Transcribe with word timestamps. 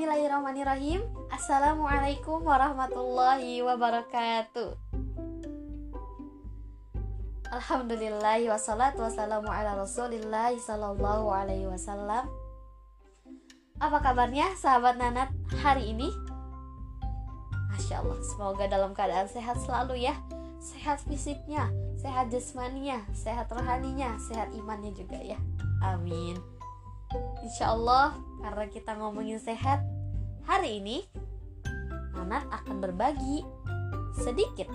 Bismillahirrahmanirrahim. 0.00 1.04
Assalamualaikum 1.28 2.40
warahmatullahi 2.40 3.60
wabarakatuh. 3.60 4.72
Alhamdulillah 7.52 8.40
wassalatu 8.48 9.04
wassalamu 9.04 9.52
ala 9.52 9.76
rasulillah 9.76 10.56
sallallahu 10.56 11.28
alaihi 11.28 11.68
wasallam. 11.68 12.32
Apa 13.76 14.00
kabarnya 14.00 14.48
sahabat 14.56 14.96
Nanat 14.96 15.36
hari 15.60 15.92
ini? 15.92 16.08
Masya 17.68 18.00
Allah, 18.00 18.24
semoga 18.24 18.72
dalam 18.72 18.96
keadaan 18.96 19.28
sehat 19.28 19.60
selalu 19.60 20.08
ya. 20.08 20.16
Sehat 20.64 21.04
fisiknya, 21.04 21.68
sehat 22.00 22.32
jasmaninya, 22.32 23.04
sehat 23.12 23.52
rohaninya, 23.52 24.16
sehat 24.16 24.48
imannya 24.56 24.96
juga 24.96 25.20
ya. 25.20 25.36
Amin. 25.84 26.40
Insya 27.44 27.74
Allah 27.74 28.16
karena 28.40 28.64
kita 28.70 28.94
ngomongin 28.96 29.42
sehat 29.42 29.82
Hari 30.50 30.82
ini 30.82 30.98
Nanat 32.10 32.42
akan 32.50 32.82
berbagi 32.82 33.46
sedikit 34.18 34.66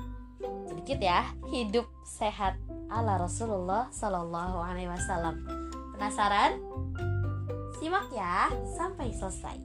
Sedikit 0.71 1.03
ya 1.03 1.27
Hidup 1.51 1.83
sehat 2.07 2.55
ala 2.87 3.19
Rasulullah 3.19 3.91
Sallallahu 3.91 4.55
Alaihi 4.55 4.87
Wasallam. 4.87 5.43
Penasaran? 5.91 6.63
Simak 7.75 8.07
ya 8.15 8.47
sampai 8.71 9.11
selesai. 9.11 9.59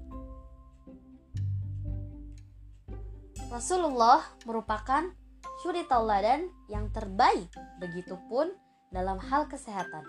Rasulullah 3.54 4.18
merupakan 4.50 5.14
suri 5.62 5.86
tauladan 5.86 6.50
yang 6.66 6.90
terbaik 6.90 7.54
Begitupun 7.78 8.50
dalam 8.90 9.22
hal 9.30 9.46
kesehatan. 9.46 10.02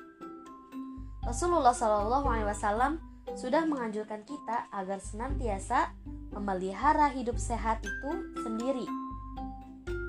Rasulullah 1.21 1.77
Shallallahu 1.77 2.25
Alaihi 2.25 2.49
Wasallam 2.49 3.10
sudah 3.35 3.63
menganjurkan 3.63 4.23
kita 4.27 4.67
agar 4.71 4.99
senantiasa 4.99 5.95
memelihara 6.31 7.11
hidup 7.11 7.35
sehat 7.39 7.83
itu 7.83 8.11
sendiri. 8.43 8.87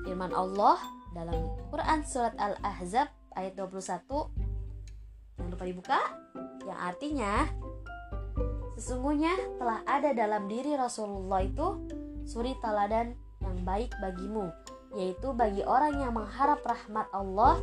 Firman 0.03 0.35
Allah 0.35 0.79
dalam 1.15 1.35
Quran 1.71 2.03
surat 2.03 2.35
Al-Ahzab 2.35 3.07
ayat 3.37 3.53
21 3.55 4.43
Jangan 5.37 5.49
lupa 5.49 5.65
dibuka 5.65 5.99
yang 6.63 6.79
artinya 6.79 7.49
sesungguhnya 8.77 9.33
telah 9.57 9.81
ada 9.85 10.13
dalam 10.15 10.49
diri 10.49 10.77
Rasulullah 10.77 11.41
itu 11.43 11.83
suri 12.23 12.55
teladan 12.63 13.13
yang 13.43 13.57
baik 13.65 13.91
bagimu 13.99 14.49
yaitu 14.93 15.33
bagi 15.33 15.65
orang 15.65 15.97
yang 15.97 16.13
mengharap 16.13 16.61
rahmat 16.61 17.09
Allah 17.11 17.59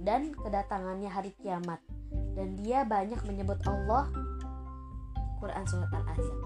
dan 0.00 0.32
kedatangannya 0.36 1.08
hari 1.08 1.32
kiamat 1.40 1.80
dan 2.36 2.56
dia 2.60 2.84
banyak 2.84 3.20
menyebut 3.26 3.60
Allah 3.64 4.08
Quran 5.40 5.64
surat 5.64 5.90
Al-Ahzab. 5.90 6.38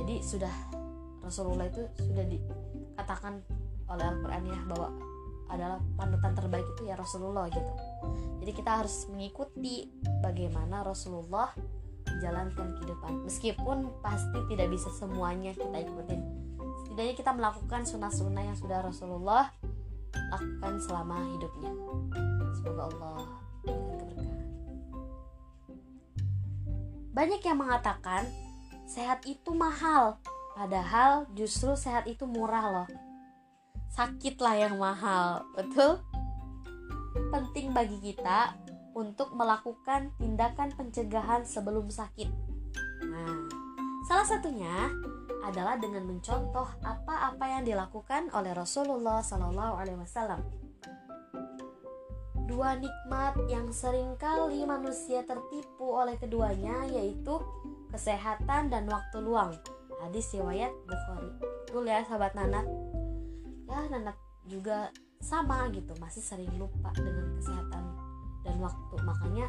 Jadi 0.00 0.16
sudah 0.24 0.54
Rasulullah 1.20 1.68
itu 1.68 1.84
sudah 2.00 2.24
dikatakan 2.24 3.44
oleh 3.92 4.04
Al-Qur'an 4.08 4.44
ya 4.48 4.60
bahwa 4.64 4.88
adalah 5.48 5.80
panutan 5.96 6.32
terbaik 6.36 6.64
itu 6.76 6.88
ya 6.88 6.96
Rasulullah 6.96 7.48
gitu. 7.48 7.72
Jadi 8.40 8.52
kita 8.52 8.84
harus 8.84 9.08
mengikuti 9.08 9.88
bagaimana 10.20 10.84
Rasulullah 10.84 11.52
menjalankan 12.08 12.80
kehidupan. 12.80 13.12
Meskipun 13.28 13.78
pasti 14.00 14.38
tidak 14.48 14.68
bisa 14.72 14.88
semuanya 14.92 15.52
kita 15.52 15.84
ikutin. 15.84 16.20
Setidaknya 16.84 17.14
kita 17.16 17.30
melakukan 17.36 17.84
sunnah-sunnah 17.84 18.42
yang 18.48 18.56
sudah 18.56 18.80
Rasulullah 18.84 19.52
lakukan 20.32 20.74
selama 20.84 21.16
hidupnya. 21.36 21.72
Semoga 22.56 22.88
Allah 22.92 23.20
berikan 23.64 23.94
keberkahan. 24.00 24.47
Banyak 27.18 27.42
yang 27.42 27.58
mengatakan 27.58 28.30
sehat 28.86 29.26
itu 29.26 29.50
mahal, 29.50 30.22
padahal 30.54 31.26
justru 31.34 31.74
sehat 31.74 32.06
itu 32.06 32.22
murah 32.30 32.70
loh. 32.70 32.88
Sakitlah 33.90 34.54
yang 34.54 34.78
mahal, 34.78 35.42
betul? 35.58 35.98
Penting 37.34 37.74
bagi 37.74 37.98
kita 37.98 38.54
untuk 38.94 39.34
melakukan 39.34 40.14
tindakan 40.22 40.70
pencegahan 40.78 41.42
sebelum 41.42 41.90
sakit. 41.90 42.30
Nah, 43.10 43.50
salah 44.06 44.22
satunya 44.38 44.86
adalah 45.42 45.74
dengan 45.74 46.06
mencontoh 46.06 46.70
apa-apa 46.86 47.50
yang 47.50 47.66
dilakukan 47.66 48.30
oleh 48.30 48.54
Rasulullah 48.54 49.26
Sallallahu 49.26 49.74
Alaihi 49.74 49.98
Wasallam 49.98 50.38
dua 52.48 52.80
nikmat 52.80 53.36
yang 53.52 53.68
sering 53.68 54.16
kali 54.16 54.64
manusia 54.64 55.20
tertipu 55.28 55.92
oleh 55.92 56.16
keduanya 56.16 56.88
yaitu 56.88 57.36
kesehatan 57.92 58.72
dan 58.72 58.88
waktu 58.88 59.20
luang. 59.20 59.52
Hadis 60.00 60.32
riwayat 60.32 60.72
Bukhari. 60.88 61.30
Betul 61.68 61.84
ya 61.84 62.00
sahabat 62.08 62.32
Nanat. 62.32 62.64
Ya 63.68 63.84
Nanat 63.92 64.16
juga 64.48 64.88
sama 65.20 65.68
gitu, 65.76 65.92
masih 66.00 66.24
sering 66.24 66.48
lupa 66.56 66.88
dengan 66.96 67.36
kesehatan 67.36 67.84
dan 68.48 68.56
waktu. 68.64 68.94
Makanya 69.04 69.46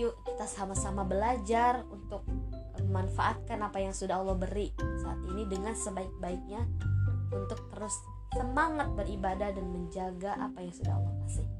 yuk 0.00 0.16
kita 0.24 0.48
sama-sama 0.48 1.04
belajar 1.04 1.84
untuk 1.92 2.24
memanfaatkan 2.80 3.60
apa 3.60 3.78
yang 3.84 3.92
sudah 3.92 4.18
Allah 4.18 4.34
beri 4.34 4.72
saat 5.02 5.20
ini 5.28 5.44
dengan 5.46 5.76
sebaik-baiknya 5.76 6.64
untuk 7.30 7.60
terus 7.68 7.94
semangat 8.34 8.90
beribadah 8.98 9.54
dan 9.54 9.66
menjaga 9.70 10.34
apa 10.40 10.58
yang 10.64 10.74
sudah 10.74 10.94
Allah 10.98 11.14
kasih. 11.26 11.53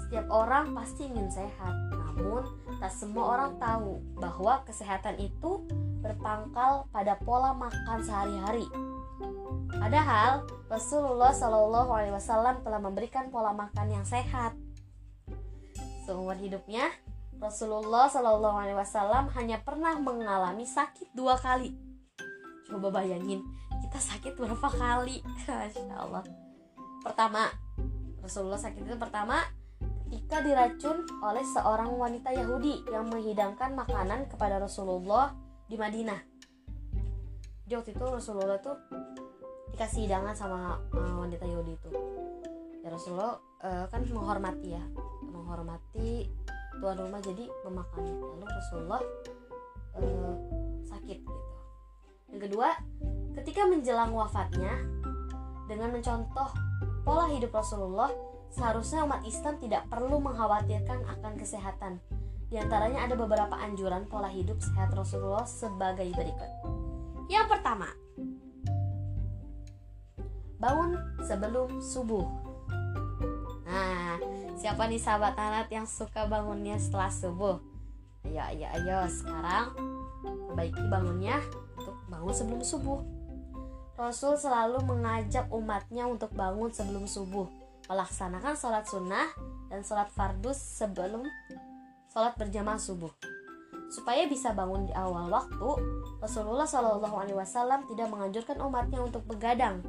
Setiap 0.00 0.26
orang 0.32 0.72
pasti 0.72 1.08
ingin 1.08 1.28
sehat, 1.28 1.74
namun 1.92 2.44
tak 2.80 2.92
semua 2.92 3.36
orang 3.36 3.56
tahu 3.60 4.00
bahwa 4.16 4.64
kesehatan 4.64 5.16
itu 5.20 5.64
berpangkal 6.02 6.88
pada 6.90 7.16
pola 7.20 7.52
makan 7.54 7.98
sehari-hari. 8.02 8.66
Padahal 9.72 10.44
Rasulullah 10.68 11.32
Shallallahu 11.32 11.90
Alaihi 11.90 12.14
Wasallam 12.14 12.60
telah 12.60 12.80
memberikan 12.80 13.32
pola 13.32 13.54
makan 13.56 13.86
yang 13.88 14.04
sehat. 14.04 14.52
Seumur 16.04 16.36
hidupnya, 16.36 16.90
Rasulullah 17.38 18.10
Shallallahu 18.10 18.58
Alaihi 18.58 18.78
Wasallam 18.78 19.30
hanya 19.38 19.62
pernah 19.62 19.96
mengalami 19.96 20.66
sakit 20.66 21.14
dua 21.14 21.38
kali. 21.38 21.72
Coba 22.66 23.02
bayangin, 23.02 23.44
kita 23.88 23.98
sakit 23.98 24.32
berapa 24.36 24.68
kali? 24.68 25.20
Masya 25.48 25.96
Allah. 25.96 26.24
Pertama, 27.02 27.50
Rasulullah 28.22 28.60
sakit 28.60 28.86
itu 28.86 28.96
pertama 28.96 29.42
ketika 30.12 30.44
diracun 30.44 31.08
oleh 31.24 31.40
seorang 31.40 31.96
wanita 31.96 32.36
Yahudi 32.36 32.84
yang 32.92 33.08
menghidangkan 33.08 33.72
makanan 33.72 34.28
kepada 34.28 34.60
Rasulullah 34.60 35.32
di 35.64 35.80
Madinah. 35.80 36.20
Jadi 37.64 37.72
waktu 37.80 37.90
itu 37.96 38.04
Rasulullah 38.04 38.60
tuh 38.60 38.76
dikasih 39.72 40.04
hidangan 40.04 40.36
sama 40.36 40.76
uh, 40.92 41.16
wanita 41.16 41.48
Yahudi 41.48 41.80
itu. 41.80 41.90
Ya 42.84 42.92
Rasulullah 42.92 43.40
uh, 43.64 43.88
kan 43.88 44.04
menghormati 44.04 44.76
ya, 44.76 44.84
menghormati 45.32 46.28
tuan 46.76 47.00
rumah 47.00 47.20
jadi 47.24 47.48
memakannya. 47.64 48.12
Lalu 48.12 48.46
Rasulullah 48.52 49.00
uh, 49.96 50.34
sakit 50.92 51.24
gitu. 51.24 51.36
Yang 52.36 52.52
kedua, 52.52 52.68
ketika 53.40 53.64
menjelang 53.64 54.12
wafatnya 54.12 54.76
dengan 55.72 55.88
mencontoh 55.88 56.52
pola 57.00 57.32
hidup 57.32 57.56
Rasulullah 57.56 58.12
seharusnya 58.52 59.08
umat 59.08 59.24
Islam 59.24 59.56
tidak 59.58 59.88
perlu 59.88 60.20
mengkhawatirkan 60.20 61.08
akan 61.08 61.32
kesehatan. 61.40 61.98
Di 62.52 62.60
antaranya 62.60 63.08
ada 63.08 63.16
beberapa 63.16 63.56
anjuran 63.56 64.04
pola 64.04 64.28
hidup 64.28 64.60
sehat 64.60 64.92
Rasulullah 64.92 65.48
sebagai 65.48 66.04
berikut. 66.12 66.50
Yang 67.32 67.48
pertama, 67.48 67.88
bangun 70.60 71.00
sebelum 71.24 71.80
subuh. 71.80 72.28
Nah, 73.64 74.20
siapa 74.60 74.84
nih 74.84 75.00
sahabat 75.00 75.32
anak 75.40 75.72
yang 75.72 75.88
suka 75.88 76.28
bangunnya 76.28 76.76
setelah 76.76 77.08
subuh? 77.08 77.56
Ayo, 78.28 78.44
ayo, 78.52 78.68
ayo, 78.68 78.98
sekarang 79.08 79.72
perbaiki 80.52 80.82
bangunnya 80.92 81.40
untuk 81.80 81.96
bangun 82.12 82.34
sebelum 82.36 82.60
subuh. 82.60 83.00
Rasul 83.96 84.36
selalu 84.36 84.84
mengajak 84.84 85.48
umatnya 85.48 86.04
untuk 86.04 86.36
bangun 86.36 86.68
sebelum 86.68 87.08
subuh 87.08 87.61
melaksanakan 87.92 88.56
sholat 88.56 88.88
sunnah 88.88 89.28
dan 89.68 89.84
sholat 89.84 90.08
fardus 90.16 90.56
sebelum 90.56 91.28
sholat 92.08 92.32
berjamaah 92.40 92.80
subuh. 92.80 93.12
Supaya 93.92 94.24
bisa 94.24 94.56
bangun 94.56 94.88
di 94.88 94.92
awal 94.96 95.28
waktu, 95.28 95.70
Rasulullah 96.16 96.64
Shallallahu 96.64 97.12
Alaihi 97.12 97.36
Wasallam 97.36 97.84
tidak 97.92 98.08
menganjurkan 98.08 98.56
umatnya 98.64 99.04
untuk 99.04 99.20
begadang. 99.28 99.84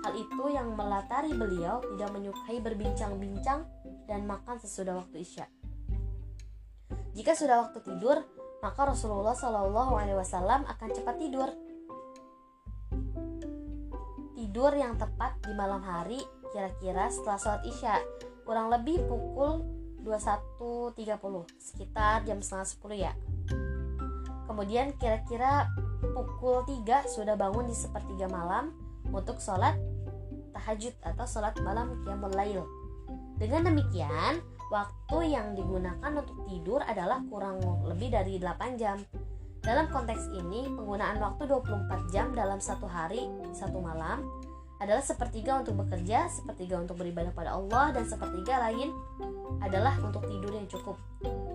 Hal 0.00 0.12
itu 0.16 0.44
yang 0.48 0.72
melatari 0.72 1.36
beliau 1.36 1.84
tidak 1.84 2.08
menyukai 2.12 2.60
berbincang-bincang 2.64 3.68
dan 4.08 4.24
makan 4.24 4.56
sesudah 4.56 4.96
waktu 4.96 5.20
isya. 5.20 5.44
Jika 7.12 7.36
sudah 7.36 7.68
waktu 7.68 7.84
tidur, 7.84 8.24
maka 8.64 8.88
Rasulullah 8.88 9.36
Shallallahu 9.36 9.92
Alaihi 10.00 10.16
Wasallam 10.16 10.64
akan 10.64 10.88
cepat 10.88 11.20
tidur 11.20 11.52
tidur 14.54 14.70
yang 14.78 14.94
tepat 14.94 15.34
di 15.42 15.50
malam 15.50 15.82
hari 15.82 16.22
kira-kira 16.54 17.10
setelah 17.10 17.42
sholat 17.42 17.62
isya 17.66 17.98
kurang 18.46 18.70
lebih 18.70 19.02
pukul 19.10 19.66
21.30 20.06 20.94
sekitar 21.58 22.22
jam 22.22 22.38
setengah 22.38 22.94
10 22.94 23.02
ya. 23.02 23.12
Kemudian 24.46 24.94
kira-kira 24.94 25.66
pukul 26.06 26.62
3 26.70 26.86
sudah 27.10 27.34
bangun 27.34 27.66
di 27.66 27.74
sepertiga 27.74 28.30
malam 28.30 28.70
untuk 29.10 29.42
sholat 29.42 29.74
tahajud 30.54 30.94
atau 31.02 31.26
sholat 31.26 31.58
malam 31.58 31.98
qiyamul 32.06 32.30
lail. 32.38 32.62
Dengan 33.34 33.74
demikian 33.74 34.38
waktu 34.70 35.34
yang 35.34 35.58
digunakan 35.58 36.14
untuk 36.14 36.46
tidur 36.46 36.78
adalah 36.86 37.18
kurang 37.26 37.58
lebih 37.90 38.14
dari 38.14 38.38
8 38.38 38.78
jam. 38.78 39.02
Dalam 39.64 39.90
konteks 39.90 40.30
ini, 40.36 40.68
penggunaan 40.76 41.18
waktu 41.24 41.48
24 41.48 42.12
jam 42.12 42.36
dalam 42.36 42.60
satu 42.60 42.84
hari, 42.84 43.24
satu 43.56 43.80
malam 43.80 44.43
adalah 44.84 45.00
sepertiga 45.00 45.58
untuk 45.58 45.80
bekerja, 45.80 46.28
sepertiga 46.28 46.76
untuk 46.78 47.00
beribadah 47.00 47.32
pada 47.32 47.56
Allah, 47.56 47.90
dan 47.96 48.04
sepertiga 48.04 48.60
lain 48.68 48.92
adalah 49.64 49.96
untuk 50.04 50.28
tidur 50.28 50.52
yang 50.52 50.68
cukup. 50.68 51.00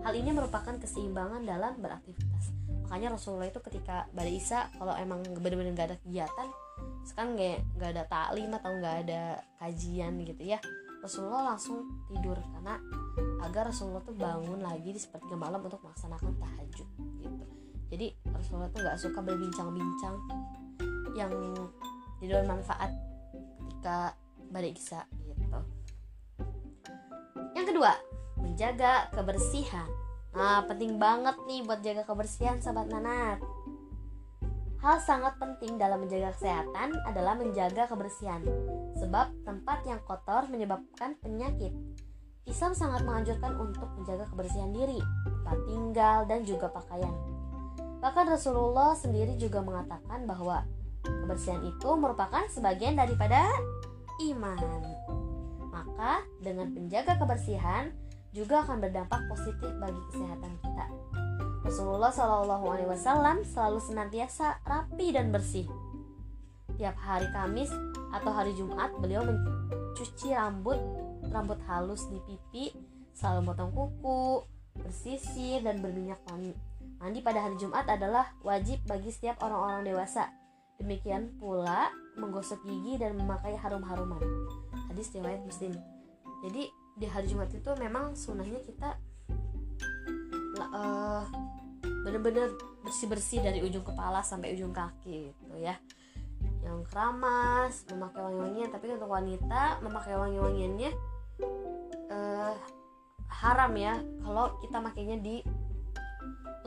Hal 0.01 0.13
ini 0.17 0.33
merupakan 0.33 0.73
keseimbangan 0.75 1.45
dalam 1.45 1.77
beraktivitas. 1.77 2.51
Makanya 2.89 3.13
Rasulullah 3.13 3.47
itu 3.47 3.61
ketika 3.61 4.09
pada 4.09 4.29
Isa 4.29 4.65
kalau 4.81 4.97
emang 4.97 5.21
benar-benar 5.37 5.77
gak 5.77 5.87
ada 5.93 5.97
kegiatan, 6.01 6.47
sekarang 7.05 7.37
nggak 7.37 7.57
nggak 7.77 7.89
ada 7.93 8.03
taklim 8.09 8.49
atau 8.49 8.71
nggak 8.81 8.95
ada 9.05 9.21
kajian 9.61 10.13
gitu 10.25 10.43
ya, 10.43 10.59
Rasulullah 10.99 11.55
langsung 11.55 12.03
tidur 12.11 12.35
karena 12.35 12.75
agar 13.45 13.71
Rasulullah 13.71 14.03
tuh 14.03 14.17
bangun 14.17 14.59
lagi 14.59 14.91
di 14.91 14.99
sepertiga 14.99 15.39
malam 15.39 15.63
untuk 15.63 15.79
melaksanakan 15.79 16.35
tahajud 16.35 16.87
gitu 17.23 17.45
jadi 17.89 18.07
Rasulullah 18.29 18.69
tuh 18.69 18.79
nggak 18.85 18.97
suka 18.99 19.19
berbincang-bincang 19.23 20.15
yang 21.17 21.31
tidak 22.21 22.45
bermanfaat 22.45 22.91
ketika 23.79 24.11
kisah 24.75 25.05
gitu 25.39 25.59
yang 27.55 27.63
kedua 27.63 27.95
menjaga 28.35 29.07
kebersihan 29.15 29.87
nah 30.35 30.67
penting 30.67 30.99
banget 30.99 31.39
nih 31.47 31.63
buat 31.63 31.79
jaga 31.79 32.03
kebersihan 32.03 32.59
sahabat 32.59 32.91
nanat 32.91 33.39
Hal 34.79 34.95
sangat 35.03 35.35
penting 35.35 35.75
dalam 35.75 36.07
menjaga 36.07 36.31
kesehatan 36.39 36.95
adalah 37.03 37.35
menjaga 37.35 37.83
kebersihan, 37.91 38.39
sebab 38.95 39.27
tempat 39.43 39.83
yang 39.83 39.99
kotor 40.07 40.47
menyebabkan 40.47 41.19
penyakit. 41.19 41.75
Islam 42.47 42.71
sangat 42.71 43.03
menganjurkan 43.03 43.59
untuk 43.59 43.91
menjaga 43.99 44.31
kebersihan 44.31 44.71
diri, 44.71 45.03
tempat 45.27 45.57
tinggal, 45.67 46.23
dan 46.31 46.47
juga 46.47 46.71
pakaian. 46.71 47.11
Bahkan 47.99 48.31
Rasulullah 48.31 48.95
sendiri 48.95 49.35
juga 49.35 49.59
mengatakan 49.59 50.23
bahwa 50.23 50.63
kebersihan 51.03 51.61
itu 51.65 51.89
merupakan 51.95 52.43
sebagian 52.49 52.97
daripada 52.97 53.47
iman. 54.29 54.59
Maka 55.69 56.25
dengan 56.43 56.73
menjaga 56.73 57.15
kebersihan 57.15 57.93
juga 58.33 58.65
akan 58.65 58.83
berdampak 58.83 59.21
positif 59.29 59.71
bagi 59.79 60.01
kesehatan 60.13 60.53
kita. 60.61 60.85
Rasulullah 61.59 62.09
Shallallahu 62.09 62.65
Alaihi 62.71 62.89
Wasallam 62.89 63.43
selalu 63.43 63.79
senantiasa 63.83 64.63
rapi 64.63 65.11
dan 65.11 65.29
bersih. 65.29 65.67
Tiap 66.79 66.95
hari 66.95 67.27
Kamis 67.35 67.69
atau 68.15 68.31
hari 68.31 68.55
Jumat 68.55 68.95
beliau 69.03 69.27
mencuci 69.27 70.31
rambut, 70.31 70.79
rambut 71.27 71.59
halus 71.67 72.07
di 72.07 72.17
pipi, 72.23 72.71
selalu 73.11 73.51
potong 73.51 73.71
kuku, 73.75 74.47
bersisir 74.79 75.59
dan 75.59 75.83
berminyak 75.83 76.23
wangi 76.31 76.55
Mandi 76.99 77.23
pada 77.23 77.39
hari 77.39 77.55
Jumat 77.55 77.87
adalah 77.87 78.35
wajib 78.43 78.83
bagi 78.83 79.07
setiap 79.07 79.39
orang-orang 79.39 79.87
dewasa. 79.87 80.35
Demikian 80.79 81.35
pula 81.37 81.91
menggosok 82.15 82.63
gigi 82.63 82.99
dan 82.99 83.19
memakai 83.19 83.55
harum-haruman. 83.59 84.23
Hadis 84.91 85.11
riwayat 85.11 85.43
Muslim. 85.43 85.75
Jadi 86.47 86.71
di 86.99 87.05
hari 87.07 87.27
Jumat 87.27 87.51
itu 87.51 87.71
memang 87.79 88.15
sunahnya 88.15 88.59
kita 88.63 88.95
uh, 90.59 91.23
bener-bener 92.03 92.51
bersih-bersih 92.83 93.43
dari 93.43 93.59
ujung 93.63 93.83
kepala 93.83 94.23
sampai 94.23 94.55
ujung 94.55 94.71
kaki 94.75 95.31
gitu 95.31 95.55
ya 95.59 95.75
yang 96.63 96.83
keramas 96.87 97.87
memakai 97.91 98.19
wangi-wangian 98.23 98.69
tapi 98.71 98.91
untuk 98.91 99.11
wanita 99.11 99.79
memakai 99.79 100.15
wangi-wangiannya 100.15 100.91
uh, 102.11 102.55
haram 103.31 103.71
ya 103.75 103.95
kalau 104.23 104.59
kita 104.59 104.77
makainya 104.83 105.17
di 105.19 105.39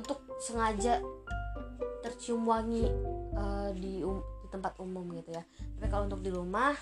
untuk 0.01 0.25
sengaja 0.41 1.01
tercium 2.01 2.49
wangi 2.49 2.89
uh, 3.63 3.73
di, 3.79 4.03
um, 4.03 4.19
di 4.43 4.47
tempat 4.51 4.75
umum 4.83 5.07
gitu 5.15 5.31
ya. 5.31 5.43
Tapi 5.79 5.87
kalau 5.87 6.11
untuk 6.11 6.23
di 6.27 6.31
rumah 6.35 6.75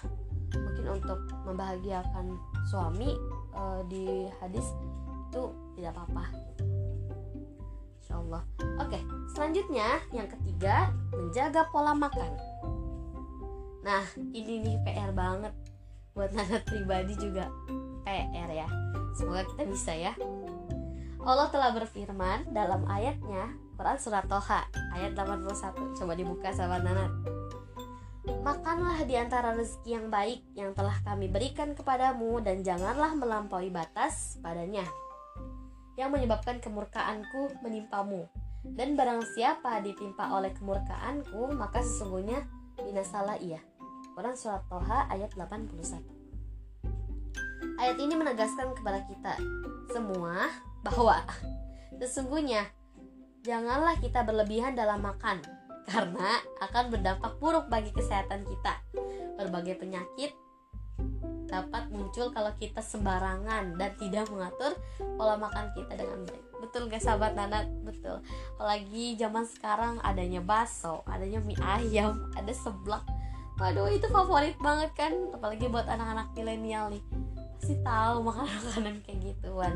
mungkin 0.51 0.99
untuk 0.99 1.21
membahagiakan 1.47 2.35
suami 2.67 3.15
uh, 3.55 3.85
di 3.87 4.27
hadis 4.41 4.67
itu 5.31 5.43
tidak 5.79 5.95
apa-apa. 5.95 6.25
Insya 8.03 8.15
Allah 8.19 8.43
oke 8.83 8.99
selanjutnya 9.31 9.89
yang 10.11 10.27
ketiga 10.27 10.91
menjaga 11.15 11.69
pola 11.71 11.95
makan. 11.95 12.33
Nah 13.87 14.05
ini 14.35 14.65
nih 14.65 14.77
PR 14.83 15.15
banget. 15.15 15.55
Buat 16.11 16.35
Nana 16.35 16.59
pribadi 16.67 17.15
juga 17.15 17.47
PR 18.03 18.51
ya. 18.51 18.67
Semoga 19.15 19.47
kita 19.47 19.63
bisa 19.71 19.95
ya. 19.95 20.13
Allah 21.21 21.53
telah 21.53 21.71
berfirman 21.77 22.51
dalam 22.51 22.83
ayatnya 22.89 23.53
Quran 23.81 23.97
Surat 23.97 24.29
Toha 24.29 24.69
ayat 24.93 25.17
81 25.17 25.97
Coba 25.97 26.13
dibuka 26.13 26.53
sahabat 26.53 26.85
Nanat 26.85 27.09
Makanlah 28.45 29.09
di 29.09 29.17
antara 29.17 29.57
rezeki 29.57 29.97
yang 29.97 30.13
baik 30.13 30.45
yang 30.53 30.77
telah 30.77 31.01
kami 31.01 31.33
berikan 31.33 31.73
kepadamu 31.73 32.45
dan 32.45 32.61
janganlah 32.61 33.17
melampaui 33.17 33.73
batas 33.73 34.37
padanya 34.45 34.85
yang 35.97 36.13
menyebabkan 36.13 36.61
kemurkaanku 36.65 37.61
menimpamu. 37.61 38.25
Dan 38.65 38.97
barang 38.97 39.25
siapa 39.37 39.81
ditimpa 39.85 40.33
oleh 40.33 40.53
kemurkaanku 40.57 41.53
maka 41.57 41.81
sesungguhnya 41.81 42.45
binasalah 42.81 43.41
ia. 43.41 43.61
Quran 44.13 44.37
Surat 44.37 44.65
Toha 44.69 45.09
ayat 45.09 45.33
81 45.33 45.77
Ayat 47.81 47.97
ini 47.97 48.13
menegaskan 48.13 48.77
kepada 48.77 49.05
kita 49.09 49.41
semua 49.93 50.53
bahwa 50.85 51.25
sesungguhnya 52.01 52.69
janganlah 53.41 53.97
kita 54.01 54.25
berlebihan 54.25 54.77
dalam 54.77 55.01
makan 55.01 55.41
karena 55.89 56.39
akan 56.63 56.85
berdampak 56.93 57.33
buruk 57.41 57.67
bagi 57.67 57.91
kesehatan 57.91 58.45
kita. 58.47 58.75
Berbagai 59.41 59.81
penyakit 59.81 60.37
dapat 61.51 61.91
muncul 61.91 62.31
kalau 62.31 62.55
kita 62.63 62.79
sembarangan 62.79 63.75
dan 63.75 63.91
tidak 63.99 64.31
mengatur 64.31 64.79
pola 65.19 65.35
makan 65.35 65.75
kita 65.75 65.99
dengan 65.99 66.23
baik. 66.23 66.45
Betul 66.63 66.87
gak 66.87 67.03
sahabat 67.03 67.35
Nana? 67.35 67.67
Betul. 67.83 68.23
Apalagi 68.55 69.19
zaman 69.19 69.49
sekarang 69.49 69.99
adanya 70.07 70.39
bakso, 70.39 71.03
adanya 71.11 71.43
mie 71.43 71.59
ayam, 71.59 72.15
ada 72.39 72.53
seblak. 72.55 73.03
Waduh 73.59 73.93
itu 73.93 74.09
favorit 74.09 74.57
banget 74.63 74.95
kan, 74.97 75.13
apalagi 75.37 75.69
buat 75.69 75.85
anak-anak 75.85 76.33
milenial 76.33 76.89
nih. 76.89 77.03
Pasti 77.61 77.77
tahu 77.85 78.25
makanan-makanan 78.25 78.95
kayak 79.05 79.19
gituan. 79.21 79.75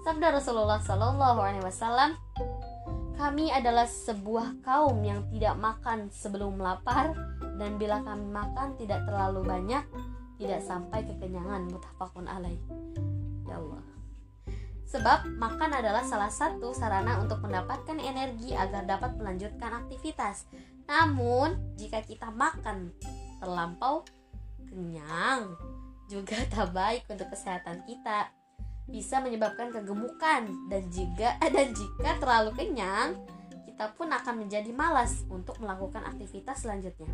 Sabda 0.00 0.32
Rasulullah 0.32 0.80
Alaihi 0.80 1.60
Wasallam, 1.60 2.16
kami 3.16 3.50
adalah 3.50 3.88
sebuah 3.88 4.62
kaum 4.62 5.00
yang 5.02 5.26
tidak 5.30 5.56
makan 5.58 6.10
sebelum 6.10 6.58
lapar 6.58 7.14
dan 7.58 7.76
bila 7.76 8.00
kami 8.02 8.26
makan 8.28 8.76
tidak 8.76 9.04
terlalu 9.08 9.44
banyak, 9.44 9.84
tidak 10.40 10.60
sampai 10.64 11.04
kekenyangan 11.04 11.68
mutafakun 11.68 12.26
alaih. 12.28 12.60
Ya 13.48 13.60
Allah. 13.60 13.84
Sebab 14.90 15.38
makan 15.38 15.70
adalah 15.70 16.02
salah 16.02 16.34
satu 16.34 16.74
sarana 16.74 17.22
untuk 17.22 17.38
mendapatkan 17.46 17.94
energi 18.02 18.58
agar 18.58 18.82
dapat 18.90 19.14
melanjutkan 19.14 19.86
aktivitas. 19.86 20.50
Namun, 20.90 21.78
jika 21.78 22.02
kita 22.02 22.34
makan 22.34 22.90
terlampau 23.38 24.02
kenyang, 24.66 25.54
juga 26.10 26.42
tak 26.52 26.74
baik 26.74 27.06
untuk 27.06 27.30
kesehatan 27.30 27.86
kita 27.86 28.34
bisa 28.90 29.22
menyebabkan 29.22 29.70
kegemukan 29.70 30.50
dan 30.66 30.82
jika 30.90 31.38
dan 31.54 31.70
jika 31.72 32.10
terlalu 32.18 32.50
kenyang 32.58 33.16
kita 33.64 33.96
pun 33.96 34.12
akan 34.12 34.44
menjadi 34.44 34.68
malas 34.76 35.24
untuk 35.32 35.56
melakukan 35.62 36.04
aktivitas 36.04 36.68
selanjutnya. 36.68 37.08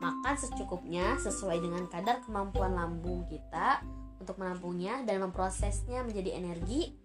Makan 0.00 0.34
secukupnya 0.40 1.20
sesuai 1.20 1.60
dengan 1.60 1.84
kadar 1.92 2.24
kemampuan 2.24 2.72
lambung 2.72 3.28
kita 3.28 3.84
untuk 4.16 4.40
menampungnya 4.40 5.04
dan 5.04 5.20
memprosesnya 5.20 6.00
menjadi 6.08 6.40
energi. 6.40 6.96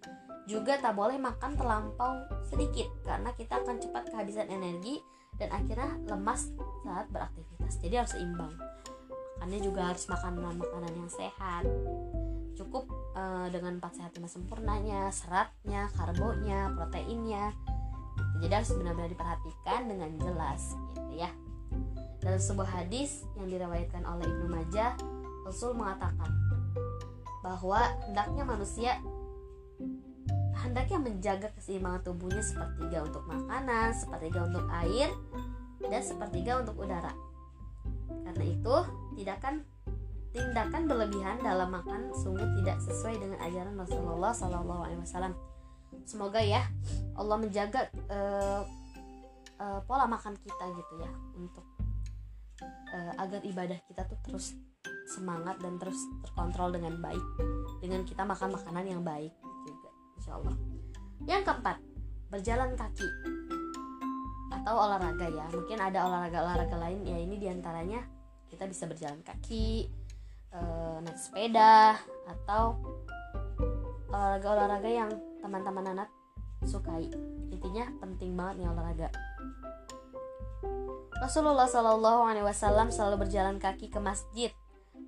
Juga 0.48 0.80
tak 0.80 0.96
boleh 0.96 1.20
makan 1.20 1.58
terlampau 1.60 2.24
sedikit 2.48 2.88
karena 3.04 3.34
kita 3.36 3.60
akan 3.60 3.82
cepat 3.82 4.08
kehabisan 4.08 4.48
energi 4.48 5.02
dan 5.36 5.52
akhirnya 5.52 6.00
lemas 6.08 6.48
saat 6.88 7.10
beraktivitas. 7.12 7.82
Jadi 7.84 7.94
harus 8.00 8.16
seimbang. 8.16 8.54
Makannya 9.36 9.60
juga 9.60 9.92
harus 9.92 10.08
makan 10.08 10.40
makanan 10.56 10.92
yang 10.96 11.10
sehat 11.12 11.68
cukup 12.56 12.88
uh, 13.46 13.50
dengan 13.54 13.78
empat 13.78 14.02
sehat 14.02 14.10
lima 14.18 14.26
sempurnanya 14.26 15.06
seratnya 15.14 15.86
karbonya 15.94 16.74
proteinnya 16.74 17.54
gitu. 17.54 18.42
jadi 18.42 18.52
harus 18.58 18.70
benar-benar 18.74 19.10
diperhatikan 19.14 19.80
dengan 19.86 20.10
jelas 20.18 20.74
gitu 20.92 21.12
ya 21.14 21.30
dalam 22.18 22.42
sebuah 22.42 22.66
hadis 22.82 23.22
yang 23.38 23.46
diriwayatkan 23.46 24.02
oleh 24.02 24.26
Ibnu 24.26 24.46
Majah 24.50 24.98
Rasul 25.46 25.78
mengatakan 25.78 26.26
bahwa 27.46 27.78
hendaknya 28.10 28.42
manusia 28.42 28.98
hendaknya 30.66 30.98
menjaga 30.98 31.48
keseimbangan 31.54 32.02
tubuhnya 32.02 32.42
sepertiga 32.42 33.06
untuk 33.06 33.22
makanan, 33.30 33.94
sepertiga 33.94 34.50
untuk 34.50 34.66
air, 34.82 35.12
dan 35.78 36.02
sepertiga 36.02 36.58
untuk 36.58 36.74
udara. 36.82 37.14
Karena 38.26 38.44
itu, 38.50 38.76
tindakan 39.14 39.62
tindakan 40.36 40.84
berlebihan 40.84 41.40
dalam 41.40 41.72
makan 41.72 42.12
sungguh 42.12 42.44
tidak 42.60 42.76
sesuai 42.84 43.16
dengan 43.16 43.40
ajaran 43.40 43.74
Rasulullah 43.80 44.36
Sallallahu 44.36 44.82
Alaihi 44.84 45.00
Wasallam. 45.00 45.32
Semoga 46.04 46.44
ya 46.44 46.68
Allah 47.16 47.36
menjaga 47.40 47.88
uh, 48.12 48.62
uh, 49.60 49.80
pola 49.88 50.04
makan 50.04 50.36
kita 50.36 50.64
gitu 50.76 50.94
ya 51.00 51.10
untuk 51.34 51.64
uh, 52.92 53.12
agar 53.20 53.40
ibadah 53.42 53.78
kita 53.88 54.04
tuh 54.04 54.18
terus 54.22 54.52
semangat 55.06 55.58
dan 55.62 55.78
terus 55.78 55.98
terkontrol 56.22 56.74
dengan 56.74 56.98
baik 56.98 57.26
dengan 57.78 58.02
kita 58.02 58.26
makan 58.26 58.54
makanan 58.54 58.84
yang 58.86 59.02
baik 59.02 59.32
juga 59.66 59.90
insya 60.18 60.32
Allah 60.38 60.54
yang 61.26 61.42
keempat 61.46 61.78
berjalan 62.30 62.74
kaki 62.74 63.08
atau 64.50 64.74
olahraga 64.74 65.26
ya 65.30 65.46
mungkin 65.54 65.78
ada 65.78 66.06
olahraga 66.06 66.38
olahraga 66.42 66.76
lain 66.78 67.06
ya 67.06 67.18
ini 67.18 67.38
di 67.38 67.46
antaranya 67.46 68.02
kita 68.50 68.66
bisa 68.66 68.86
berjalan 68.86 69.22
kaki 69.22 69.90
naik 71.06 71.18
sepeda 71.22 71.94
atau 72.26 72.74
olahraga 74.10 74.48
olahraga 74.58 74.90
yang 74.90 75.10
teman-teman 75.38 75.94
anak 75.94 76.08
sukai 76.66 77.06
intinya 77.54 77.86
penting 78.02 78.34
banget 78.34 78.66
nih 78.66 78.68
olahraga 78.74 79.08
Rasulullah 81.16 81.70
Shallallahu 81.70 82.28
Alaihi 82.28 82.44
Wasallam 82.44 82.92
selalu 82.92 83.24
berjalan 83.24 83.56
kaki 83.56 83.88
ke 83.88 83.96
masjid, 83.96 84.52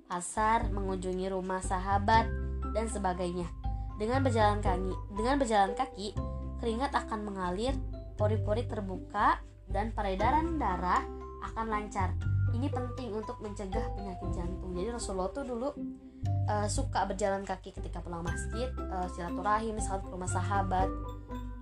pasar, 0.09 0.65
mengunjungi 0.73 1.29
rumah 1.29 1.61
sahabat 1.61 2.25
dan 2.73 2.89
sebagainya. 2.89 3.45
Dengan 4.01 4.25
berjalan 4.25 4.57
kaki, 4.57 4.89
dengan 5.13 5.37
berjalan 5.37 5.77
kaki, 5.77 6.17
keringat 6.57 6.97
akan 6.97 7.29
mengalir, 7.29 7.77
pori-pori 8.17 8.65
terbuka, 8.65 9.37
dan 9.69 9.93
peredaran 9.93 10.57
darah 10.57 11.05
akan 11.53 11.65
lancar. 11.69 12.17
Ini 12.53 12.67
penting 12.69 13.09
untuk 13.13 13.37
mencegah 13.39 13.85
penyakit 13.95 14.29
jantung. 14.33 14.71
Jadi 14.73 14.89
Rasulullah 14.89 15.29
tuh 15.31 15.43
dulu 15.45 15.69
uh, 16.49 16.67
suka 16.67 17.05
berjalan 17.05 17.45
kaki 17.45 17.71
ketika 17.75 18.01
pulang 18.01 18.25
masjid, 18.25 18.69
uh, 18.89 19.07
silaturahim, 19.13 19.77
misalnya 19.77 20.05
ke 20.05 20.09
rumah 20.11 20.29
sahabat. 20.29 20.89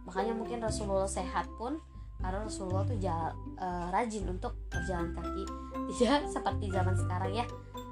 Makanya 0.07 0.33
mungkin 0.33 0.63
Rasulullah 0.63 1.09
sehat 1.09 1.45
pun 1.59 1.77
karena 2.17 2.49
Rasulullah 2.49 2.83
tuh 2.85 2.97
jala, 2.97 3.29
uh, 3.61 3.87
rajin 3.93 4.25
untuk 4.25 4.57
berjalan 4.73 5.13
kaki 5.13 5.43
tidak 5.93 6.21
seperti 6.35 6.65
zaman 6.73 6.95
sekarang 6.97 7.31
ya 7.33 7.45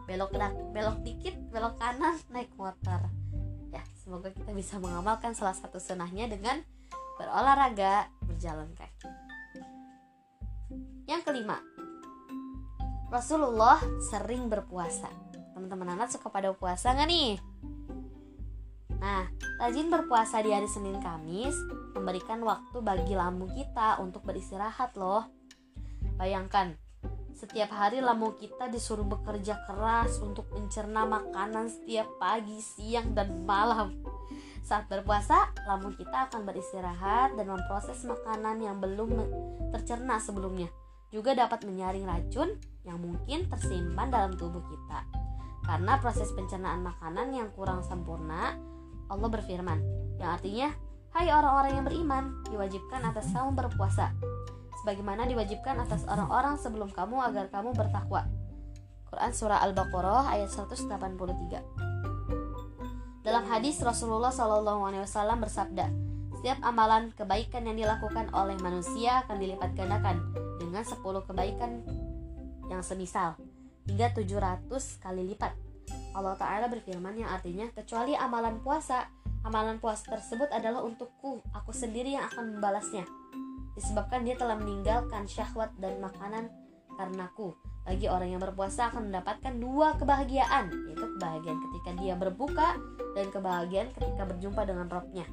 belok 0.06 0.34
belok 0.74 0.98
dikit 1.06 1.34
belok 1.50 1.78
kanan 1.78 2.18
naik 2.34 2.50
motor 2.58 3.06
ya 3.70 3.82
semoga 4.02 4.34
kita 4.34 4.54
bisa 4.54 4.82
mengamalkan 4.82 5.34
salah 5.38 5.54
satu 5.54 5.78
senahnya 5.78 6.30
dengan 6.30 6.62
berolahraga 7.18 8.10
berjalan 8.26 8.70
kaki 8.74 9.10
yang 11.06 11.22
kelima 11.22 11.62
Rasulullah 13.16 13.80
sering 14.12 14.52
berpuasa 14.52 15.08
teman-teman 15.56 15.96
anak 15.96 16.12
suka 16.12 16.28
pada 16.28 16.52
puasa 16.52 16.92
nggak 16.92 17.08
nih 17.08 17.40
Nah, 19.00 19.30
rajin 19.62 19.88
berpuasa 19.88 20.42
di 20.42 20.50
hari 20.52 20.66
Senin 20.66 20.98
Kamis 21.00 21.54
memberikan 21.94 22.42
waktu 22.42 22.82
bagi 22.82 23.14
lambung 23.14 23.54
kita 23.54 24.02
untuk 24.02 24.26
beristirahat 24.26 24.98
loh. 24.98 25.30
Bayangkan, 26.18 26.74
setiap 27.38 27.70
hari 27.70 28.02
lambung 28.02 28.34
kita 28.40 28.66
disuruh 28.66 29.06
bekerja 29.06 29.62
keras 29.70 30.18
untuk 30.26 30.50
mencerna 30.58 31.06
makanan 31.06 31.70
setiap 31.70 32.08
pagi, 32.18 32.58
siang, 32.58 33.14
dan 33.14 33.46
malam. 33.46 33.94
Saat 34.66 34.90
berpuasa, 34.90 35.54
lambung 35.70 35.94
kita 35.94 36.32
akan 36.32 36.42
beristirahat 36.42 37.38
dan 37.38 37.46
memproses 37.46 38.02
makanan 38.10 38.58
yang 38.58 38.82
belum 38.82 39.22
tercerna 39.70 40.18
sebelumnya. 40.18 40.72
Juga 41.16 41.32
dapat 41.32 41.64
menyaring 41.64 42.04
racun 42.04 42.60
yang 42.84 43.00
mungkin 43.00 43.48
tersimpan 43.48 44.12
dalam 44.12 44.36
tubuh 44.36 44.60
kita. 44.68 45.08
Karena 45.64 45.96
proses 46.04 46.28
pencernaan 46.36 46.84
makanan 46.84 47.32
yang 47.32 47.56
kurang 47.56 47.80
sempurna 47.88 48.60
Allah 49.08 49.30
berfirman, 49.32 49.80
yang 50.20 50.36
artinya, 50.36 50.76
Hai 51.16 51.32
orang-orang 51.32 51.80
yang 51.80 51.88
beriman, 51.88 52.44
diwajibkan 52.52 53.00
atas 53.08 53.32
kamu 53.32 53.56
berpuasa, 53.56 54.12
sebagaimana 54.84 55.24
diwajibkan 55.24 55.80
atas 55.80 56.04
orang-orang 56.12 56.60
sebelum 56.60 56.92
kamu 56.92 57.24
agar 57.32 57.48
kamu 57.48 57.72
bertakwa. 57.72 58.28
Quran 59.08 59.32
Surah 59.32 59.64
Al-Baqarah 59.64 60.36
ayat 60.36 60.52
183 60.52 63.24
Dalam 63.24 63.48
hadis 63.48 63.80
Rasulullah 63.80 64.36
SAW 64.36 64.92
bersabda, 65.40 65.88
setiap 66.36 66.60
amalan 66.68 67.16
kebaikan 67.16 67.64
yang 67.64 67.80
dilakukan 67.80 68.28
oleh 68.36 68.60
manusia 68.60 69.24
akan 69.24 69.40
dilipat 69.40 69.72
gandakan 69.72 70.20
dengan 70.76 70.92
10 70.92 71.24
kebaikan 71.32 71.72
yang 72.68 72.84
semisal. 72.84 73.40
Hingga 73.88 74.12
700 74.12 74.68
kali 75.00 75.24
lipat. 75.32 75.56
Allah 76.12 76.36
Ta'ala 76.36 76.68
berfirman 76.68 77.16
yang 77.16 77.32
artinya 77.32 77.72
kecuali 77.72 78.12
amalan 78.12 78.60
puasa 78.60 79.08
Amalan 79.46 79.78
puasa 79.80 80.10
tersebut 80.10 80.50
adalah 80.52 80.84
untukku 80.84 81.40
Aku 81.56 81.72
sendiri 81.72 82.20
yang 82.20 82.28
akan 82.28 82.60
membalasnya. 82.60 83.08
Disebabkan 83.78 84.28
dia 84.28 84.36
telah 84.36 84.60
meninggalkan 84.60 85.24
syahwat 85.32 85.72
dan 85.80 85.96
makanan 86.04 86.52
karenaku. 87.00 87.56
Bagi 87.88 88.12
orang 88.12 88.36
yang 88.36 88.42
berpuasa 88.44 88.92
akan 88.92 89.14
mendapatkan 89.14 89.56
dua 89.56 89.96
kebahagiaan 89.96 90.74
Yaitu 90.90 91.06
kebahagiaan 91.06 91.60
ketika 91.70 91.94
dia 92.02 92.18
berbuka 92.18 92.82
Dan 93.14 93.30
kebahagiaan 93.30 93.94
ketika 93.94 94.26
berjumpa 94.26 94.66
dengan 94.66 94.90
rohnya 94.90 95.30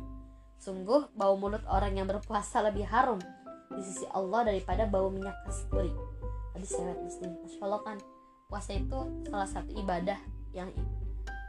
Sungguh 0.60 1.08
bau 1.16 1.40
mulut 1.40 1.64
orang 1.64 1.96
yang 1.96 2.04
berpuasa 2.04 2.60
lebih 2.60 2.84
harum 2.92 3.24
di 3.76 3.82
sisi 3.82 4.04
Allah 4.12 4.48
daripada 4.48 4.84
bau 4.88 5.08
minyak 5.08 5.34
kasturi. 5.48 5.92
Hadis 6.52 6.76
riwayat 6.76 7.00
Muslim. 7.00 7.32
Allah 7.62 7.80
kan 7.80 7.96
puasa 8.52 8.76
itu 8.76 8.98
salah 9.28 9.48
satu 9.48 9.72
ibadah 9.72 10.20
yang 10.52 10.68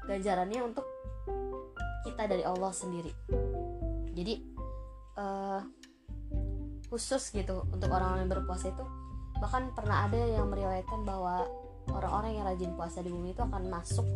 ganjarannya 0.08 0.63
untuk 0.63 0.88
kita 2.08 2.27
dari 2.27 2.44
Allah 2.48 2.72
sendiri 2.72 3.12
jadi 4.13 4.39
uh, 5.18 5.60
khusus 6.88 7.34
gitu 7.34 7.65
untuk 7.74 7.89
orang-orang 7.89 8.30
yang 8.30 8.32
berpuasa 8.32 8.70
itu 8.70 8.86
bahkan 9.42 9.74
pernah 9.74 10.08
ada 10.08 10.15
yang 10.15 10.48
meriwayatkan 10.48 11.03
bahwa 11.03 11.44
orang-orang 11.89 12.39
yang 12.39 12.46
rajin 12.48 12.72
puasa 12.77 13.01
di 13.01 13.10
bumi 13.12 13.34
itu 13.34 13.42
akan 13.44 13.68
masuk 13.68 14.08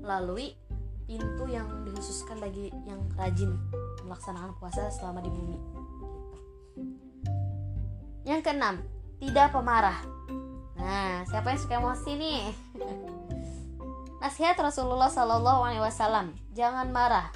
melalui 0.00 0.54
pintu 1.04 1.44
yang 1.50 1.66
dikhususkan 1.84 2.40
bagi 2.40 2.72
yang 2.88 3.02
rajin 3.18 3.52
melaksanakan 4.06 4.56
puasa 4.56 4.88
selama 4.88 5.20
di 5.20 5.28
bumi. 5.28 5.58
Yang 8.22 8.40
keenam, 8.46 8.82
tidak 9.18 9.50
pemarah. 9.50 9.98
Nah, 10.78 11.26
siapa 11.26 11.54
yang 11.54 11.60
suka 11.62 11.74
emosi 11.78 12.10
nih? 12.18 12.40
Nasihat 14.22 14.54
Rasulullah 14.58 15.10
Shallallahu 15.10 15.66
Alaihi 15.66 15.82
Wasallam, 15.82 16.30
jangan 16.54 16.90
marah. 16.94 17.34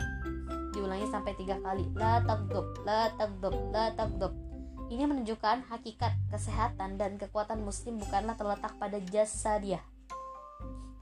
Diulangi 0.71 1.11
sampai 1.11 1.35
tiga 1.35 1.59
kali. 1.59 1.83
La 1.99 2.23
takdob, 2.23 2.87
la 2.87 3.11
takdob, 3.19 3.55
la 3.75 3.91
takdob. 3.99 4.31
Ini 4.87 5.03
menunjukkan 5.11 5.67
hakikat 5.67 6.15
kesehatan 6.31 6.95
dan 6.95 7.19
kekuatan 7.19 7.67
muslim 7.67 7.99
bukanlah 7.99 8.39
terletak 8.39 8.79
pada 8.79 9.03
jasa 9.11 9.59
dia, 9.59 9.83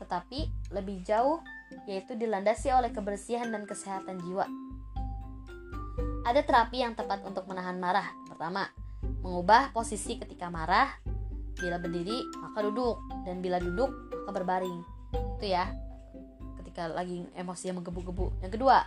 tetapi 0.01 0.49
lebih 0.73 1.05
jauh 1.05 1.45
yaitu 1.85 2.17
dilandasi 2.17 2.73
oleh 2.73 2.89
kebersihan 2.97 3.53
dan 3.53 3.69
kesehatan 3.69 4.25
jiwa. 4.25 4.49
Ada 6.25 6.41
terapi 6.49 6.81
yang 6.81 6.97
tepat 6.97 7.21
untuk 7.29 7.45
menahan 7.45 7.77
marah. 7.77 8.09
Pertama, 8.25 8.73
mengubah 9.25 9.73
posisi 9.73 10.21
ketika 10.21 10.53
marah. 10.53 10.93
Bila 11.57 11.81
berdiri, 11.81 12.21
maka 12.45 12.61
duduk, 12.67 13.01
dan 13.25 13.41
bila 13.41 13.57
duduk, 13.57 13.89
maka 14.13 14.31
berbaring. 14.37 14.85
Itu 15.41 15.47
ya 15.49 15.73
ketika 16.61 16.91
lagi 16.93 17.25
emosi 17.33 17.71
yang 17.71 17.81
menggebu-gebu. 17.81 18.45
Yang 18.45 18.61
kedua 18.61 18.85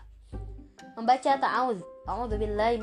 membaca 0.93 1.31
ta'awudz. 1.41 1.81
A'udzubillahi 2.07 2.79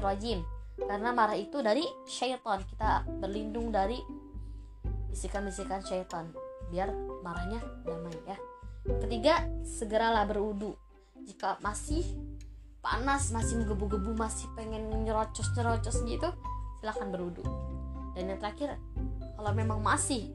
rajim 0.00 0.40
karena 0.76 1.10
marah 1.12 1.36
itu 1.36 1.60
dari 1.64 1.84
syaitan. 2.04 2.60
Kita 2.64 3.04
berlindung 3.20 3.72
dari 3.72 3.96
bisikan-bisikan 5.08 5.80
syaitan 5.80 6.28
biar 6.68 6.92
marahnya 7.24 7.60
damai 7.88 8.16
ya. 8.28 8.36
Ketiga 8.86 9.48
segeralah 9.64 10.28
berudu 10.28 10.76
jika 11.24 11.58
masih 11.64 12.04
panas 12.84 13.34
masih 13.34 13.58
menggebu-gebu 13.58 14.14
masih 14.14 14.46
pengen 14.54 14.86
nyerocos-nyerocos 15.02 16.06
gitu 16.06 16.30
silahkan 16.86 17.10
berudu 17.10 17.42
dan 18.14 18.30
yang 18.30 18.38
terakhir 18.38 18.78
kalau 19.34 19.50
memang 19.50 19.82
masih 19.82 20.30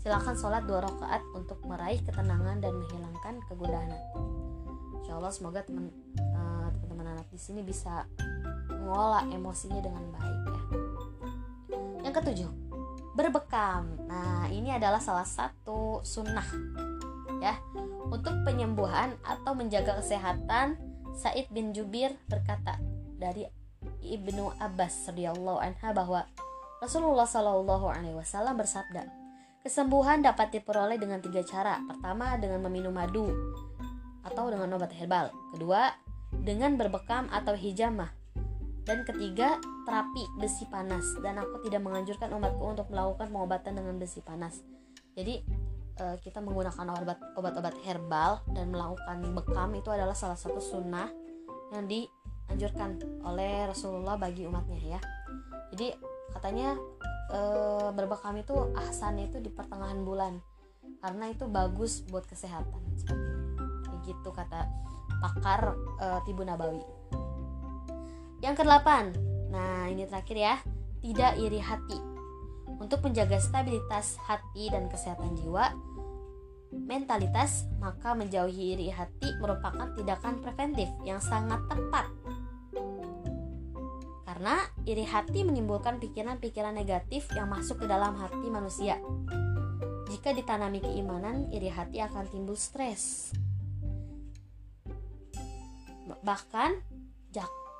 Silakan 0.00 0.32
sholat 0.32 0.64
dua 0.64 0.80
rakaat 0.80 1.20
untuk 1.36 1.60
meraih 1.68 2.00
ketenangan 2.00 2.56
dan 2.56 2.72
menghilangkan 2.72 3.36
kegundahan 3.52 3.92
Insya 4.96 5.12
Allah 5.20 5.28
semoga 5.28 5.60
teman 5.60 5.92
uh, 6.16 6.72
teman-teman 6.72 7.18
anak 7.18 7.28
di 7.28 7.36
sini 7.36 7.60
bisa 7.60 8.08
mengolah 8.70 9.28
emosinya 9.28 9.82
dengan 9.82 10.00
baik 10.14 10.40
ya. 10.48 10.62
Yang 12.00 12.14
ketujuh, 12.22 12.50
berbekam. 13.12 13.92
Nah 14.08 14.48
ini 14.48 14.72
adalah 14.72 15.04
salah 15.04 15.28
satu 15.28 16.00
sunnah 16.00 16.46
ya 17.44 17.60
untuk 18.08 18.40
penyembuhan 18.48 19.20
atau 19.20 19.52
menjaga 19.52 20.00
kesehatan 20.00 20.80
Said 21.12 21.52
bin 21.52 21.76
Jubir 21.76 22.16
berkata 22.24 22.80
dari 23.20 23.44
Ibnu 24.00 24.56
Abbas 24.58 25.12
radhiyallahu 25.12 25.60
anha 25.60 25.92
bahwa 25.92 26.24
Rasulullah 26.80 27.28
Shallallahu 27.28 27.92
alaihi 27.92 28.16
wasallam 28.16 28.56
bersabda, 28.56 29.04
kesembuhan 29.60 30.24
dapat 30.24 30.48
diperoleh 30.56 30.96
dengan 30.96 31.20
tiga 31.20 31.44
cara. 31.44 31.76
Pertama, 31.84 32.40
dengan 32.40 32.64
meminum 32.64 32.96
madu 32.96 33.28
atau 34.24 34.48
dengan 34.48 34.72
obat 34.80 34.92
herbal. 34.96 35.28
Kedua, 35.52 35.92
dengan 36.32 36.80
berbekam 36.80 37.28
atau 37.28 37.52
hijamah. 37.52 38.08
Dan 38.88 39.04
ketiga, 39.04 39.60
terapi 39.84 40.24
besi 40.40 40.64
panas. 40.72 41.04
Dan 41.20 41.36
aku 41.36 41.60
tidak 41.68 41.84
menganjurkan 41.84 42.32
umatku 42.32 42.64
untuk 42.64 42.88
melakukan 42.88 43.28
pengobatan 43.28 43.76
dengan 43.76 44.00
besi 44.00 44.24
panas. 44.24 44.64
Jadi 45.12 45.44
eh, 46.00 46.16
kita 46.24 46.40
menggunakan 46.40 46.96
obat-obat 47.36 47.76
herbal 47.84 48.40
dan 48.56 48.72
melakukan 48.72 49.20
bekam 49.36 49.68
itu 49.76 49.92
adalah 49.92 50.16
salah 50.16 50.40
satu 50.40 50.64
sunnah 50.64 51.12
yang 51.76 51.84
dianjurkan 52.50 52.98
oleh 53.22 53.70
Rasulullah 53.70 54.18
bagi 54.18 54.42
umatnya 54.42 54.98
ya. 54.98 55.00
Jadi 55.70 55.94
katanya 56.34 56.74
e, 57.30 57.40
berbekam 57.94 58.34
itu 58.42 58.74
ahsan 58.74 59.22
itu 59.22 59.38
di 59.38 59.46
pertengahan 59.46 60.02
bulan. 60.02 60.42
Karena 60.98 61.30
itu 61.30 61.46
bagus 61.46 62.02
buat 62.10 62.26
kesehatan 62.26 62.82
seperti 62.98 64.10
gitu 64.10 64.34
kata 64.34 64.66
pakar 65.22 65.78
e, 66.02 66.06
Tibu 66.26 66.42
Nabawi. 66.42 66.82
Yang 68.42 68.66
kedelapan. 68.66 69.14
Nah 69.54 69.86
ini 69.86 70.10
terakhir 70.10 70.34
ya. 70.34 70.54
Tidak 71.00 71.38
iri 71.38 71.62
hati. 71.62 71.98
Untuk 72.82 73.06
menjaga 73.06 73.38
stabilitas 73.38 74.18
hati 74.26 74.68
dan 74.74 74.90
kesehatan 74.90 75.38
jiwa 75.38 75.70
mentalitas 76.70 77.66
maka 77.82 78.14
menjauhi 78.14 78.78
iri 78.78 78.88
hati 78.94 79.34
merupakan 79.42 79.90
tindakan 79.98 80.38
preventif 80.38 80.86
yang 81.02 81.18
sangat 81.18 81.58
tepat 81.66 82.06
karena 84.30 84.62
iri 84.86 85.02
hati 85.02 85.42
menimbulkan 85.42 85.98
pikiran-pikiran 85.98 86.70
negatif 86.70 87.26
yang 87.34 87.50
masuk 87.50 87.82
ke 87.82 87.86
dalam 87.90 88.14
hati 88.14 88.46
manusia. 88.46 88.94
Jika 90.06 90.30
ditanami 90.30 90.78
keimanan, 90.78 91.50
iri 91.50 91.66
hati 91.66 91.98
akan 91.98 92.30
timbul 92.30 92.54
stres. 92.54 93.34
Bahkan 96.22 96.70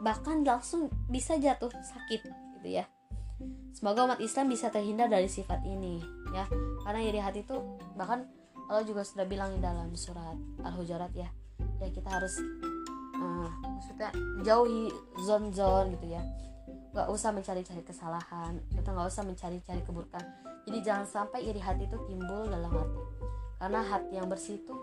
bahkan 0.01 0.41
langsung 0.43 0.89
bisa 1.13 1.37
jatuh 1.37 1.71
sakit 1.71 2.25
gitu 2.57 2.69
ya. 2.73 2.89
Semoga 3.71 4.09
umat 4.09 4.19
Islam 4.19 4.49
bisa 4.51 4.73
terhindar 4.73 5.07
dari 5.07 5.29
sifat 5.31 5.63
ini 5.63 6.03
ya. 6.35 6.49
Karena 6.83 7.01
iri 7.05 7.21
hati 7.21 7.47
itu 7.47 7.57
bahkan 7.95 8.27
Allah 8.67 8.83
juga 8.83 9.07
sudah 9.07 9.29
bilang 9.29 9.55
di 9.55 9.61
dalam 9.63 9.93
surat 9.95 10.35
Al-Hujurat 10.67 11.13
ya. 11.15 11.29
Ya 11.79 11.89
kita 11.93 12.09
harus 12.11 12.41
uh, 13.21 13.49
maksudnya 13.63 14.11
jauhi 14.43 14.89
zon-zon 15.29 15.95
gitu 15.95 16.07
ya. 16.17 16.23
Nggak 16.91 17.07
usah 17.13 17.31
mencari-cari 17.31 17.83
kesalahan 17.87 18.59
kita 18.73 18.89
nggak 18.91 19.09
usah 19.09 19.23
mencari-cari 19.23 19.81
keburukan. 19.85 20.25
Jadi 20.67 20.79
jangan 20.81 21.07
sampai 21.07 21.47
iri 21.47 21.61
hati 21.61 21.87
itu 21.87 21.97
timbul 22.09 22.49
dalam 22.49 22.73
hati. 22.73 23.01
Karena 23.61 23.81
hati 23.85 24.13
yang 24.17 24.27
bersih 24.27 24.57
itu 24.59 24.75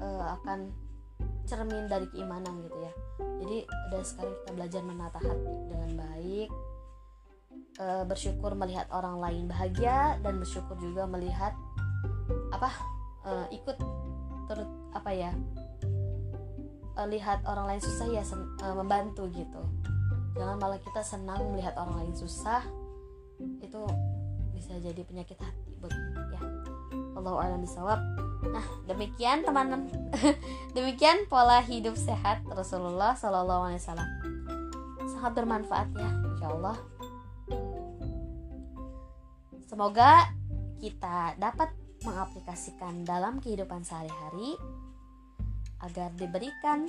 uh, 0.00 0.34
akan 0.40 0.72
cermin 1.44 1.86
dari 1.86 2.08
keimanan 2.08 2.64
gitu 2.64 2.78
ya. 2.80 2.92
Jadi 3.44 3.56
ada 3.68 3.98
sekarang 4.00 4.34
kita 4.40 4.50
belajar 4.56 4.82
menata 4.82 5.18
hati 5.20 5.54
dengan 5.68 5.90
baik 6.00 6.48
uh, 7.80 8.04
bersyukur 8.06 8.54
melihat 8.54 8.86
orang 8.94 9.18
lain 9.18 9.44
bahagia 9.50 10.18
dan 10.22 10.38
bersyukur 10.38 10.76
juga 10.78 11.08
melihat 11.08 11.54
apa 12.54 12.70
uh, 13.26 13.46
ikut 13.50 13.76
terus 14.46 14.68
apa 14.92 15.10
ya 15.10 15.32
uh, 16.98 17.08
lihat 17.08 17.42
orang 17.46 17.74
lain 17.74 17.82
susah 17.82 18.06
ya 18.10 18.22
uh, 18.62 18.74
membantu 18.74 19.26
gitu. 19.30 19.62
Jangan 20.34 20.58
malah 20.58 20.80
kita 20.82 21.00
senang 21.02 21.54
melihat 21.54 21.78
orang 21.78 22.06
lain 22.06 22.14
susah 22.14 22.62
itu 23.38 23.82
bisa 24.54 24.78
jadi 24.78 25.02
penyakit 25.02 25.38
hati 25.38 25.74
buat 25.78 25.94
ya. 26.30 26.40
Allah 27.14 27.34
alam 27.50 27.62
bisawab 27.62 28.00
nah 28.44 28.66
demikian 28.84 29.40
teman 29.40 29.88
demikian 30.76 31.24
pola 31.32 31.64
hidup 31.64 31.96
sehat 31.96 32.44
Rasulullah 32.44 33.16
Shallallahu 33.16 33.72
Alaihi 33.72 33.80
Wasallam. 33.80 34.10
Sangat 35.08 35.32
bermanfaat 35.36 35.88
ya 35.96 36.10
Insya 36.34 36.48
Allah 36.52 36.76
semoga 39.74 40.30
kita 40.78 41.34
dapat 41.40 41.72
mengaplikasikan 42.04 43.02
dalam 43.02 43.40
kehidupan 43.40 43.82
sehari-hari 43.82 44.54
agar 45.84 46.08
diberikan 46.16 46.88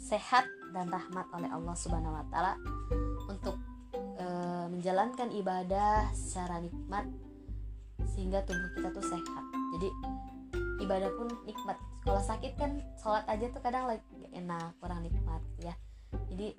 sehat 0.00 0.48
dan 0.72 0.88
rahmat 0.88 1.28
oleh 1.36 1.52
Allah 1.52 1.76
Subhanahu 1.76 2.16
wa 2.16 2.24
taala 2.32 2.56
untuk 3.28 3.60
e, 4.16 4.26
menjalankan 4.72 5.28
ibadah 5.36 6.08
secara 6.16 6.60
nikmat 6.64 7.04
sehingga 8.16 8.40
tubuh 8.48 8.72
kita 8.76 8.88
tuh 8.92 9.04
sehat. 9.04 9.44
Jadi 9.76 9.88
ibadah 10.80 11.10
pun 11.16 11.28
nikmat. 11.44 11.76
Kalau 12.06 12.22
sakit 12.22 12.52
kan 12.56 12.80
sholat 12.96 13.26
aja 13.28 13.50
tuh 13.52 13.60
kadang 13.60 13.90
lagi 13.90 14.02
enak, 14.32 14.72
kurang 14.80 15.04
nikmat 15.04 15.42
ya. 15.60 15.74
Jadi 16.32 16.56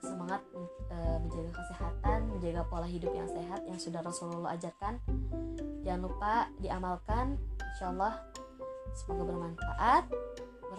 semangat 0.00 0.42
e, 0.90 0.96
menjaga 1.18 1.50
kesehatan, 1.58 2.18
menjaga 2.30 2.62
pola 2.70 2.86
hidup 2.86 3.10
yang 3.10 3.26
sehat 3.26 3.60
yang 3.66 3.78
sudah 3.80 4.00
Rasulullah 4.04 4.54
ajarkan. 4.54 5.02
Jangan 5.82 6.00
lupa 6.06 6.46
diamalkan. 6.62 7.34
Insya 7.74 7.90
Allah 7.90 8.14
semoga 8.94 9.22
bermanfaat. 9.26 10.04